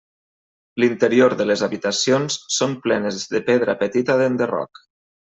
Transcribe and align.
L'interior 0.83 1.33
de 1.41 1.45
les 1.49 1.63
habitacions 1.67 2.37
són 2.55 2.73
plenes 2.85 3.19
de 3.35 3.41
pedra 3.51 3.75
petita 3.83 4.15
d'enderroc. 4.23 4.83